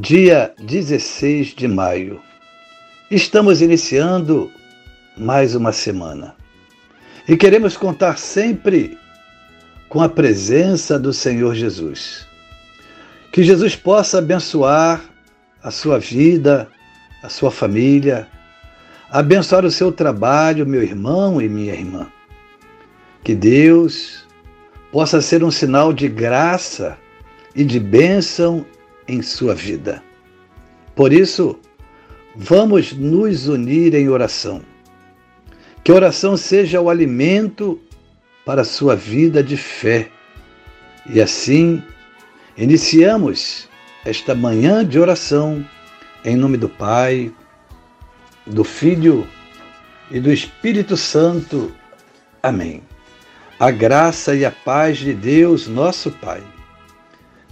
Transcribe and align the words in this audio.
dia 0.00 0.54
16 0.58 1.48
de 1.48 1.68
maio. 1.68 2.22
Estamos 3.10 3.60
iniciando 3.60 4.50
mais 5.14 5.54
uma 5.54 5.72
semana 5.72 6.34
e 7.28 7.36
queremos 7.36 7.76
contar 7.76 8.16
sempre 8.16 8.96
com 9.90 10.00
a 10.00 10.08
presença 10.08 10.98
do 10.98 11.12
Senhor 11.12 11.54
Jesus. 11.54 12.26
Que 13.30 13.42
Jesus 13.42 13.76
possa 13.76 14.20
abençoar 14.20 15.04
a 15.62 15.70
sua 15.70 15.98
vida, 15.98 16.66
a 17.22 17.28
sua 17.28 17.50
família, 17.50 18.26
abençoar 19.10 19.66
o 19.66 19.70
seu 19.70 19.92
trabalho, 19.92 20.66
meu 20.66 20.82
irmão 20.82 21.42
e 21.42 21.46
minha 21.46 21.74
irmã. 21.74 22.10
Que 23.22 23.34
Deus 23.34 24.26
possa 24.90 25.20
ser 25.20 25.44
um 25.44 25.50
sinal 25.50 25.92
de 25.92 26.08
graça 26.08 26.96
e 27.54 27.62
de 27.62 27.78
bênção 27.78 28.64
em 29.10 29.22
sua 29.22 29.54
vida. 29.54 30.02
Por 30.94 31.12
isso, 31.12 31.58
vamos 32.36 32.92
nos 32.92 33.48
unir 33.48 33.94
em 33.94 34.08
oração. 34.08 34.62
Que 35.82 35.90
a 35.90 35.94
oração 35.96 36.36
seja 36.36 36.80
o 36.80 36.88
alimento 36.88 37.80
para 38.44 38.62
a 38.62 38.64
sua 38.64 38.94
vida 38.94 39.42
de 39.42 39.56
fé. 39.56 40.08
E 41.06 41.20
assim, 41.20 41.82
iniciamos 42.56 43.68
esta 44.04 44.34
manhã 44.34 44.84
de 44.84 44.98
oração 44.98 45.66
em 46.24 46.36
nome 46.36 46.56
do 46.56 46.68
Pai, 46.68 47.32
do 48.46 48.62
Filho 48.62 49.26
e 50.10 50.20
do 50.20 50.32
Espírito 50.32 50.96
Santo. 50.96 51.72
Amém. 52.42 52.82
A 53.58 53.70
graça 53.70 54.34
e 54.34 54.44
a 54.44 54.50
paz 54.50 54.98
de 54.98 55.12
Deus, 55.12 55.66
nosso 55.66 56.10
Pai 56.12 56.42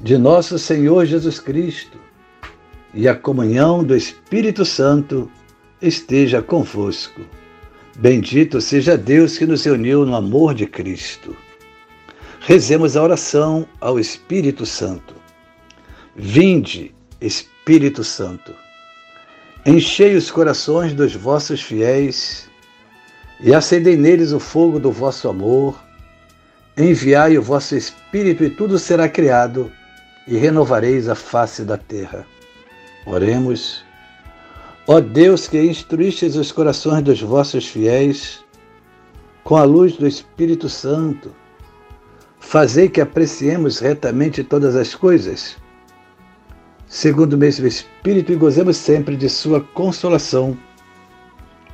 de 0.01 0.17
nosso 0.17 0.59
Senhor 0.59 1.07
Jesus 1.07 1.41
Cristo 1.41 1.99
e 2.95 3.09
a 3.09 3.17
comunhão 3.17 3.83
do 3.83 3.97
Espírito 3.97 4.65
Santo 4.65 5.31
esteja 5.83 6.41
convosco. 6.41 7.23
Bendito 7.97 8.61
seja 8.61 8.97
Deus 8.97 9.37
que 9.37 9.45
nos 9.45 9.67
uniu 9.67 10.07
no 10.07 10.15
amor 10.15 10.55
de 10.55 10.67
Cristo. 10.67 11.37
Rezemos 12.41 12.97
a 12.97 13.03
oração 13.03 13.67
ao 13.81 13.99
Espírito 13.99 14.65
Santo. 14.65 15.15
Vinde, 16.15 16.95
Espírito 17.21 18.05
Santo, 18.05 18.55
enchei 19.67 20.15
os 20.15 20.31
corações 20.31 20.95
dos 20.95 21.15
vossos 21.15 21.61
fiéis 21.61 22.49
e 23.41 23.53
acendei 23.53 23.97
neles 23.97 24.33
o 24.33 24.39
fogo 24.39 24.79
do 24.79 24.93
vosso 24.93 25.29
amor. 25.29 25.77
Enviai 26.77 27.37
o 27.37 27.43
vosso 27.43 27.75
Espírito 27.75 28.45
e 28.45 28.51
tudo 28.51 28.79
será 28.79 29.09
criado 29.09 29.71
e 30.29 30.37
renovareis 30.37 31.09
a 31.09 31.15
face 31.15 31.65
da 31.65 31.79
terra. 31.79 32.27
Oremos. 33.07 33.83
Ó 34.87 35.01
Deus 35.01 35.49
que 35.49 35.61
instruístes 35.61 36.37
os 36.37 36.53
corações 36.53 37.03
dos 37.03 37.21
vossos 37.21 37.67
fiéis 37.67 38.45
com 39.43 39.57
a 39.57 39.65
luz 39.65 39.97
do 39.97 40.07
Espírito 40.07 40.69
Santo, 40.69 41.35
fazei 42.39 42.87
que 42.87 43.01
apreciemos 43.01 43.79
retamente 43.79 44.45
todas 44.45 44.77
as 44.77 44.95
coisas, 44.95 45.57
segundo 46.87 47.33
o 47.33 47.39
mesmo 47.39 47.67
Espírito, 47.67 48.31
e 48.31 48.37
gozemos 48.37 48.77
sempre 48.77 49.17
de 49.17 49.29
Sua 49.31 49.63
consolação. 49.63 50.57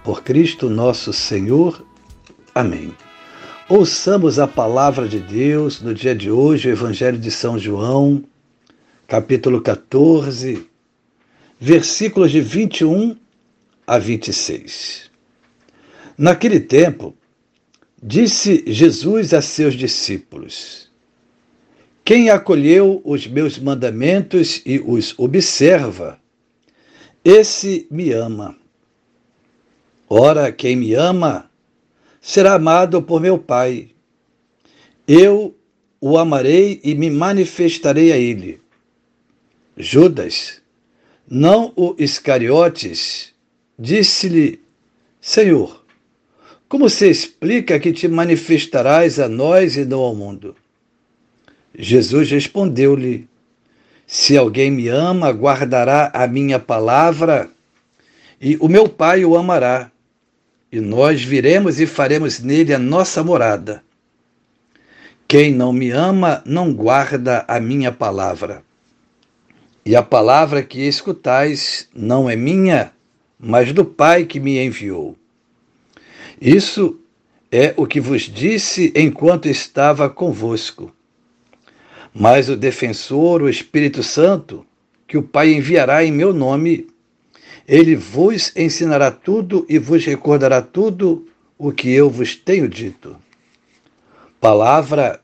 Por 0.04 0.22
Cristo 0.22 0.70
nosso 0.70 1.12
Senhor. 1.12 1.84
Amém. 2.54 2.94
Ouçamos 3.68 4.38
a 4.38 4.46
palavra 4.46 5.08
de 5.08 5.18
Deus 5.18 5.80
no 5.80 5.92
dia 5.92 6.14
de 6.14 6.30
hoje, 6.30 6.68
o 6.68 6.72
Evangelho 6.72 7.18
de 7.18 7.30
São 7.30 7.58
João, 7.58 8.22
capítulo 9.06 9.60
14, 9.60 10.66
versículos 11.60 12.30
de 12.30 12.40
21 12.40 13.16
a 13.86 13.98
26. 13.98 15.10
Naquele 16.16 16.58
tempo, 16.60 17.14
disse 18.02 18.64
Jesus 18.66 19.34
a 19.34 19.42
seus 19.42 19.74
discípulos: 19.74 20.90
Quem 22.04 22.30
acolheu 22.30 23.02
os 23.04 23.26
meus 23.26 23.58
mandamentos 23.58 24.62
e 24.64 24.78
os 24.78 25.14
observa, 25.18 26.18
esse 27.24 27.86
me 27.90 28.10
ama. 28.12 28.56
Ora, 30.08 30.52
quem 30.52 30.76
me 30.76 30.94
ama 30.94 31.50
será 32.20 32.54
amado 32.54 33.02
por 33.02 33.20
meu 33.20 33.38
Pai. 33.38 33.90
Eu 35.06 35.54
o 36.00 36.16
amarei 36.16 36.80
e 36.84 36.94
me 36.94 37.10
manifestarei 37.10 38.12
a 38.12 38.16
ele. 38.16 38.63
Judas, 39.76 40.62
não 41.28 41.72
o 41.74 41.96
Iscariotes, 41.98 43.32
disse-lhe: 43.76 44.60
Senhor, 45.20 45.84
como 46.68 46.88
se 46.88 47.10
explica 47.10 47.80
que 47.80 47.92
te 47.92 48.06
manifestarás 48.06 49.18
a 49.18 49.28
nós 49.28 49.76
e 49.76 49.84
não 49.84 49.98
ao 49.98 50.14
mundo? 50.14 50.54
Jesus 51.76 52.30
respondeu-lhe: 52.30 53.28
Se 54.06 54.36
alguém 54.36 54.70
me 54.70 54.86
ama, 54.86 55.30
guardará 55.30 56.08
a 56.14 56.28
minha 56.28 56.60
palavra, 56.60 57.50
e 58.40 58.56
o 58.60 58.68
meu 58.68 58.88
Pai 58.88 59.24
o 59.24 59.36
amará, 59.36 59.90
e 60.70 60.80
nós 60.80 61.24
viremos 61.24 61.80
e 61.80 61.86
faremos 61.86 62.38
nele 62.38 62.72
a 62.72 62.78
nossa 62.78 63.24
morada. 63.24 63.82
Quem 65.26 65.52
não 65.52 65.72
me 65.72 65.90
ama, 65.90 66.42
não 66.46 66.72
guarda 66.72 67.44
a 67.48 67.58
minha 67.58 67.90
palavra. 67.90 68.62
E 69.86 69.94
a 69.94 70.02
palavra 70.02 70.62
que 70.62 70.80
escutais 70.80 71.88
não 71.94 72.28
é 72.28 72.34
minha, 72.34 72.92
mas 73.38 73.72
do 73.72 73.84
Pai 73.84 74.24
que 74.24 74.40
me 74.40 74.58
enviou. 74.58 75.14
Isso 76.40 76.98
é 77.52 77.74
o 77.76 77.86
que 77.86 78.00
vos 78.00 78.22
disse 78.22 78.92
enquanto 78.96 79.46
estava 79.46 80.08
convosco. 80.08 80.90
Mas 82.14 82.48
o 82.48 82.56
defensor, 82.56 83.42
o 83.42 83.48
Espírito 83.48 84.02
Santo, 84.02 84.66
que 85.06 85.18
o 85.18 85.22
Pai 85.22 85.52
enviará 85.52 86.02
em 86.02 86.10
meu 86.10 86.32
nome, 86.32 86.86
ele 87.68 87.94
vos 87.94 88.52
ensinará 88.56 89.10
tudo 89.10 89.66
e 89.68 89.78
vos 89.78 90.04
recordará 90.04 90.62
tudo 90.62 91.28
o 91.58 91.72
que 91.72 91.90
eu 91.90 92.08
vos 92.08 92.34
tenho 92.34 92.68
dito. 92.68 93.16
Palavra 94.40 95.20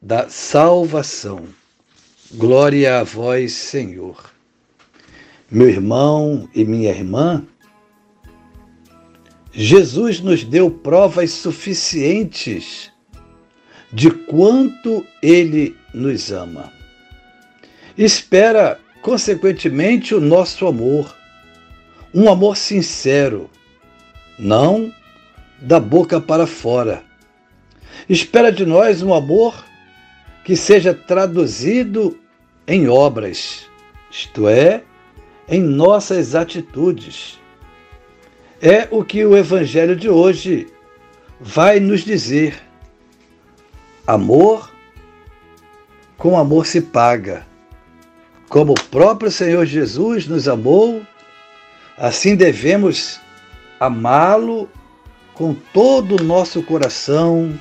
da 0.00 0.28
salvação. 0.28 1.46
Glória 2.32 3.00
a 3.00 3.04
vós, 3.04 3.52
Senhor. 3.52 4.32
Meu 5.50 5.68
irmão 5.68 6.48
e 6.54 6.64
minha 6.64 6.90
irmã, 6.90 7.46
Jesus 9.52 10.20
nos 10.20 10.42
deu 10.42 10.70
provas 10.70 11.30
suficientes 11.30 12.90
de 13.92 14.10
quanto 14.10 15.06
Ele 15.22 15.76
nos 15.92 16.32
ama. 16.32 16.72
Espera, 17.96 18.80
consequentemente, 19.02 20.14
o 20.14 20.20
nosso 20.20 20.66
amor, 20.66 21.14
um 22.12 22.28
amor 22.30 22.56
sincero, 22.56 23.50
não 24.38 24.92
da 25.60 25.78
boca 25.78 26.20
para 26.20 26.46
fora. 26.46 27.04
Espera 28.08 28.50
de 28.50 28.64
nós 28.64 29.02
um 29.02 29.12
amor 29.12 29.62
que 30.44 30.56
seja 30.56 30.94
traduzido 30.94 32.18
em 32.66 32.88
obras, 32.88 33.68
isto 34.10 34.46
é, 34.46 34.82
em 35.48 35.62
nossas 35.62 36.34
atitudes. 36.34 37.40
É 38.60 38.86
o 38.90 39.04
que 39.04 39.24
o 39.24 39.36
Evangelho 39.36 39.96
de 39.96 40.08
hoje 40.08 40.68
vai 41.40 41.80
nos 41.80 42.04
dizer. 42.04 42.62
Amor 44.06 44.70
com 46.16 46.38
amor 46.38 46.66
se 46.66 46.80
paga. 46.80 47.46
Como 48.48 48.72
o 48.72 48.88
próprio 48.88 49.30
Senhor 49.30 49.66
Jesus 49.66 50.26
nos 50.26 50.48
amou, 50.48 51.02
assim 51.98 52.36
devemos 52.36 53.20
amá-lo 53.80 54.68
com 55.34 55.54
todo 55.54 56.20
o 56.20 56.24
nosso 56.24 56.62
coração, 56.62 57.58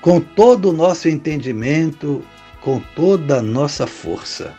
com 0.00 0.20
todo 0.20 0.70
o 0.70 0.72
nosso 0.72 1.08
entendimento 1.08 2.24
com 2.60 2.80
toda 2.94 3.38
a 3.38 3.42
nossa 3.42 3.86
força. 3.86 4.54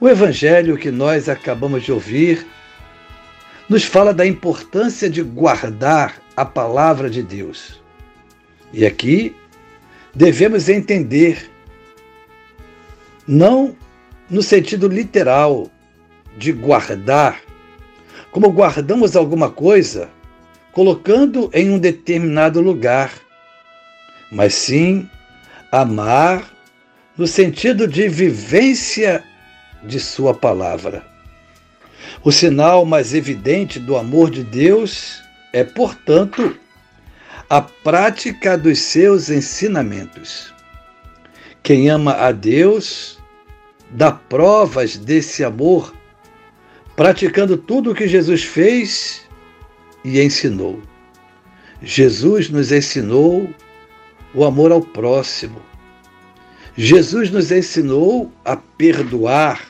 O 0.00 0.08
evangelho 0.08 0.76
que 0.76 0.90
nós 0.90 1.28
acabamos 1.28 1.84
de 1.84 1.92
ouvir 1.92 2.46
nos 3.68 3.84
fala 3.84 4.12
da 4.12 4.26
importância 4.26 5.08
de 5.08 5.22
guardar 5.22 6.20
a 6.36 6.44
palavra 6.44 7.08
de 7.08 7.22
Deus. 7.22 7.80
E 8.72 8.84
aqui 8.84 9.34
devemos 10.14 10.68
entender, 10.68 11.50
não 13.26 13.74
no 14.28 14.42
sentido 14.42 14.88
literal 14.88 15.70
de 16.36 16.52
guardar, 16.52 17.40
como 18.30 18.50
guardamos 18.50 19.16
alguma 19.16 19.50
coisa 19.50 20.10
colocando 20.72 21.48
em 21.54 21.70
um 21.70 21.78
determinado 21.78 22.60
lugar, 22.60 23.12
mas 24.30 24.54
sim 24.54 25.08
amar 25.70 26.44
no 27.16 27.26
sentido 27.26 27.86
de 27.86 28.08
vivência 28.08 29.22
de 29.82 30.00
Sua 30.00 30.34
palavra. 30.34 31.04
O 32.22 32.32
sinal 32.32 32.84
mais 32.84 33.14
evidente 33.14 33.78
do 33.78 33.96
amor 33.96 34.30
de 34.30 34.42
Deus 34.42 35.22
é, 35.52 35.62
portanto, 35.62 36.58
a 37.48 37.60
prática 37.60 38.56
dos 38.56 38.80
seus 38.80 39.30
ensinamentos. 39.30 40.52
Quem 41.62 41.88
ama 41.88 42.14
a 42.14 42.32
Deus 42.32 43.18
dá 43.90 44.10
provas 44.10 44.96
desse 44.96 45.44
amor, 45.44 45.94
praticando 46.96 47.56
tudo 47.56 47.92
o 47.92 47.94
que 47.94 48.08
Jesus 48.08 48.42
fez 48.42 49.22
e 50.04 50.20
ensinou. 50.20 50.82
Jesus 51.82 52.48
nos 52.48 52.72
ensinou 52.72 53.48
o 54.34 54.44
amor 54.44 54.72
ao 54.72 54.80
próximo. 54.80 55.62
Jesus 56.76 57.30
nos 57.30 57.52
ensinou 57.52 58.32
a 58.44 58.56
perdoar, 58.56 59.60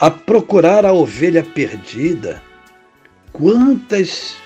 a 0.00 0.10
procurar 0.10 0.84
a 0.84 0.92
ovelha 0.92 1.44
perdida. 1.44 2.42
Quantas 3.32 4.36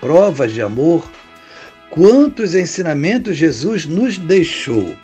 provas 0.00 0.52
de 0.52 0.62
amor, 0.62 1.08
quantos 1.90 2.54
ensinamentos 2.54 3.36
Jesus 3.36 3.84
nos 3.84 4.16
deixou. 4.18 4.96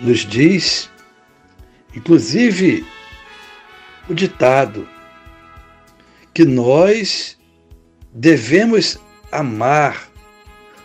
Nos 0.00 0.20
diz, 0.20 0.90
inclusive, 1.94 2.86
o 4.08 4.14
ditado 4.14 4.88
que 6.32 6.44
nós 6.44 7.38
devemos 8.12 8.98
amar 9.30 10.13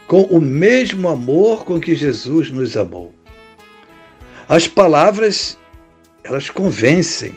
com 0.09 0.23
o 0.23 0.41
mesmo 0.41 1.07
amor 1.07 1.63
com 1.63 1.79
que 1.79 1.93
Jesus 1.93 2.49
nos 2.49 2.75
amou. 2.75 3.13
As 4.47 4.67
palavras, 4.67 5.55
elas 6.23 6.49
convencem, 6.49 7.35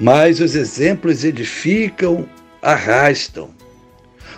mas 0.00 0.40
os 0.40 0.54
exemplos 0.54 1.24
edificam, 1.24 2.26
arrastam. 2.62 3.50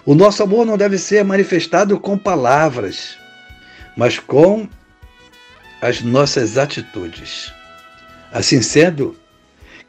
O 0.05 0.13
nosso 0.13 0.43
amor 0.43 0.67
não 0.67 0.77
deve 0.77 0.99
ser 0.99 1.25
manifestado 1.25 2.01
com 2.01 2.19
palavras, 2.19 3.17
mas 3.97 4.19
com 4.19 4.69
as 5.81 6.03
nossas 6.03 6.59
atitudes. 6.59 7.55
Assim 8.33 8.61
sendo, 8.61 9.17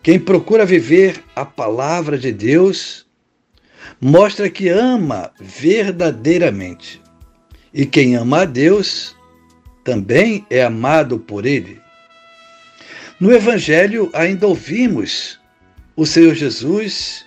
quem 0.03 0.19
procura 0.19 0.63
viver 0.63 1.23
a 1.35 1.43
palavra 1.43 2.19
de 2.19 2.31
Deus 2.31 3.07
mostra 3.99 4.47
que 4.47 4.69
ama 4.69 5.31
verdadeiramente. 5.39 7.03
E 7.75 7.85
quem 7.85 8.15
ama 8.15 8.43
a 8.43 8.45
Deus 8.45 9.13
também 9.83 10.47
é 10.49 10.63
amado 10.63 11.19
por 11.19 11.45
Ele. 11.45 11.81
No 13.19 13.33
Evangelho 13.33 14.09
ainda 14.13 14.47
ouvimos 14.47 15.37
o 15.93 16.05
Senhor 16.05 16.33
Jesus 16.35 17.25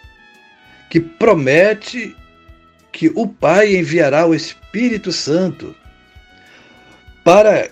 que 0.89 1.01
promete 1.01 2.17
que 2.91 3.13
o 3.15 3.27
Pai 3.29 3.77
enviará 3.77 4.25
o 4.27 4.35
Espírito 4.35 5.13
Santo 5.13 5.77
para 7.23 7.69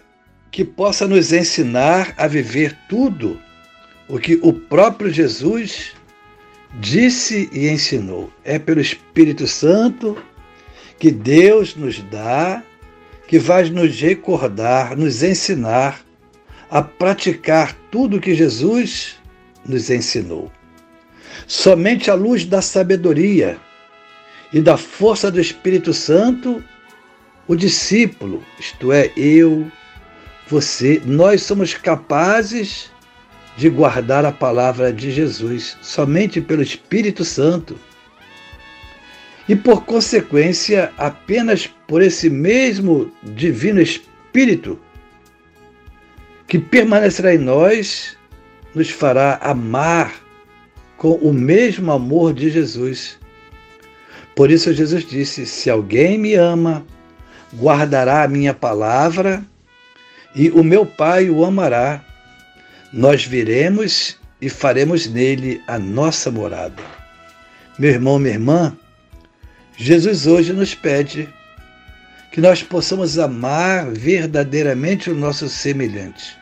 que 0.51 0.63
possa 0.63 1.09
nos 1.09 1.33
ensinar 1.33 2.13
a 2.19 2.27
viver 2.27 2.77
tudo 2.91 3.41
o 4.07 4.19
que 4.19 4.39
o 4.43 4.53
próprio 4.53 5.11
Jesus 5.11 5.95
disse 6.79 7.49
e 7.55 7.71
ensinou. 7.71 8.31
É 8.45 8.59
pelo 8.59 8.83
Espírito 8.83 9.47
Santo 9.47 10.23
que 10.99 11.11
Deus 11.11 11.75
nos 11.77 12.01
dá, 12.03 12.63
que 13.29 13.39
vai 13.39 13.69
nos 13.69 14.01
recordar, 14.01 14.97
nos 14.97 15.23
ensinar 15.23 16.01
a 16.71 16.83
praticar 16.83 17.77
tudo 17.91 18.21
que 18.21 18.35
Jesus 18.35 19.17
nos 19.65 19.91
ensinou. 19.91 20.51
Somente 21.47 22.11
à 22.11 22.15
luz 22.15 22.45
da 22.45 22.63
sabedoria 22.63 23.59
e 24.53 24.61
da 24.61 24.77
força 24.77 25.31
do 25.31 25.41
Espírito 25.41 25.93
Santo, 25.93 26.63
o 27.47 27.55
discípulo, 27.55 28.43
isto 28.59 28.93
é, 28.93 29.13
eu, 29.17 29.71
você, 30.49 31.01
nós 31.05 31.43
somos 31.43 31.75
capazes 31.75 32.91
de 33.57 33.69
guardar 33.69 34.25
a 34.25 34.33
palavra 34.33 34.93
de 34.93 35.11
Jesus 35.11 35.77
somente 35.81 36.41
pelo 36.41 36.63
Espírito 36.63 37.25
Santo. 37.25 37.79
E 39.49 39.55
por 39.55 39.85
consequência, 39.85 40.93
apenas 40.99 41.69
por 41.87 42.03
esse 42.03 42.29
mesmo 42.29 43.13
Divino 43.23 43.81
Espírito 43.81 44.79
que 46.49 46.59
permanecerá 46.59 47.35
em 47.35 47.39
nós, 47.39 48.17
nos 48.75 48.91
fará 48.91 49.39
amar 49.43 50.15
com 50.97 51.13
o 51.13 51.33
mesmo 51.33 51.91
amor 51.93 52.33
de 52.33 52.51
Jesus. 52.51 53.19
Por 54.35 54.51
isso 54.51 54.73
Jesus 54.73 55.05
disse: 55.05 55.47
Se 55.47 55.71
alguém 55.71 56.19
me 56.19 56.35
ama, 56.35 56.85
guardará 57.55 58.23
a 58.23 58.29
minha 58.29 58.55
palavra, 58.55 59.45
e 60.35 60.51
o 60.51 60.63
meu 60.63 60.85
Pai 60.85 61.31
o 61.31 61.45
amará 61.45 62.05
nós 62.93 63.25
viremos 63.25 64.17
e 64.41 64.49
faremos 64.49 65.07
nele 65.07 65.61
a 65.67 65.79
nossa 65.79 66.31
morada. 66.31 66.83
Meu 67.79 67.91
irmão, 67.91 68.19
minha 68.19 68.35
irmã, 68.35 68.77
Jesus 69.77 70.27
hoje 70.27 70.55
nos 70.55 70.75
pede 70.75 71.29
que 72.33 72.41
nós 72.41 72.63
possamos 72.63 73.19
amar 73.19 73.91
verdadeiramente 73.91 75.11
o 75.11 75.15
nosso 75.15 75.49
semelhante, 75.51 76.37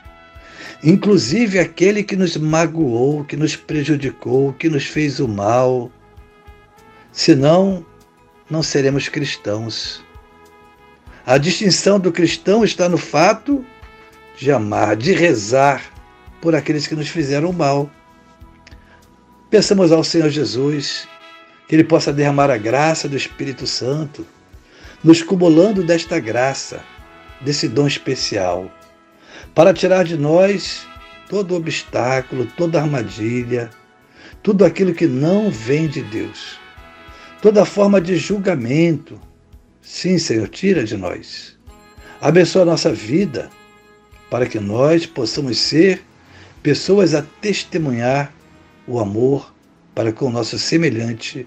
inclusive 0.83 1.59
aquele 1.59 2.05
que 2.05 2.15
nos 2.15 2.37
magoou, 2.37 3.25
que 3.25 3.37
nos 3.37 3.57
prejudicou, 3.57 4.53
que 4.53 4.69
nos 4.69 4.87
fez 4.87 5.19
o 5.19 5.27
mal. 5.27 5.91
Senão, 7.11 7.85
não 8.49 8.63
seremos 8.63 9.09
cristãos. 9.09 10.05
A 11.27 11.37
distinção 11.37 11.99
do 11.99 12.13
cristão 12.13 12.65
está 12.65 12.89
no 12.89 12.99
fato 12.99 13.65
de 14.37 14.53
amar, 14.53 14.95
de 14.97 15.13
rezar, 15.13 15.83
por 16.41 16.55
aqueles 16.55 16.87
que 16.87 16.95
nos 16.95 17.09
fizeram 17.09 17.53
mal. 17.53 17.91
Pensamos 19.49 19.91
ao 19.91 20.05
Senhor 20.05 20.29
Jesus 20.29 21.09
que 21.69 21.75
Ele 21.75 21.85
possa 21.85 22.13
derramar 22.13 22.51
a 22.51 22.57
graça 22.57 23.09
do 23.09 23.17
Espírito 23.17 23.67
Santo, 23.67 24.27
nos 25.03 25.23
cumulando 25.23 25.83
desta 25.83 26.19
graça, 26.19 26.83
desse 27.41 27.69
dom 27.69 27.87
especial, 27.87 28.71
para 29.55 29.75
tirar 29.75 30.05
de 30.05 30.17
nós 30.17 30.87
todo 31.29 31.55
obstáculo, 31.55 32.47
toda 32.57 32.81
armadilha, 32.81 33.71
tudo 34.43 34.65
aquilo 34.65 34.95
que 34.95 35.07
não 35.07 35.51
vem 35.51 35.89
de 35.89 36.03
Deus, 36.03 36.59
toda 37.41 37.65
forma 37.65 38.01
de 38.01 38.17
julgamento. 38.17 39.21
Sim, 39.81 40.19
Senhor, 40.19 40.49
tira 40.49 40.85
de 40.85 40.97
nós. 40.97 41.57
Abençoa 42.21 42.63
a 42.63 42.67
nossa 42.67 42.93
vida, 42.93 43.51
para 44.31 44.47
que 44.47 44.59
nós 44.59 45.07
possamos 45.07 45.59
ser 45.59 46.03
pessoas 46.63 47.15
a 47.15 47.23
testemunhar 47.41 48.33
o 48.87 48.99
amor 48.99 49.55
para 49.95 50.13
com 50.13 50.27
o 50.27 50.31
nosso 50.31 50.59
semelhante, 50.59 51.47